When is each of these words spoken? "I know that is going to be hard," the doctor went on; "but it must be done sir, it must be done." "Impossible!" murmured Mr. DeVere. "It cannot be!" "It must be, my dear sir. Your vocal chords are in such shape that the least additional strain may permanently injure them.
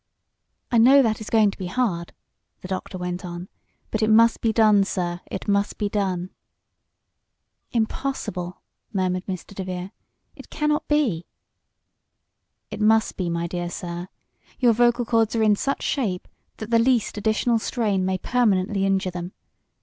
"I 0.71 0.79
know 0.79 1.03
that 1.03 1.21
is 1.21 1.29
going 1.29 1.51
to 1.51 1.57
be 1.59 1.67
hard," 1.67 2.11
the 2.61 2.67
doctor 2.67 2.97
went 2.97 3.23
on; 3.23 3.49
"but 3.91 4.01
it 4.01 4.09
must 4.09 4.41
be 4.41 4.51
done 4.51 4.83
sir, 4.83 5.21
it 5.29 5.47
must 5.47 5.77
be 5.77 5.89
done." 5.89 6.31
"Impossible!" 7.69 8.63
murmured 8.91 9.27
Mr. 9.27 9.53
DeVere. 9.53 9.91
"It 10.35 10.49
cannot 10.49 10.87
be!" 10.87 11.27
"It 12.71 12.81
must 12.81 13.15
be, 13.15 13.29
my 13.29 13.45
dear 13.45 13.69
sir. 13.69 14.07
Your 14.57 14.73
vocal 14.73 15.05
chords 15.05 15.35
are 15.35 15.43
in 15.43 15.55
such 15.55 15.83
shape 15.83 16.27
that 16.57 16.71
the 16.71 16.79
least 16.79 17.15
additional 17.15 17.59
strain 17.59 18.03
may 18.03 18.17
permanently 18.17 18.87
injure 18.87 19.11
them. 19.11 19.33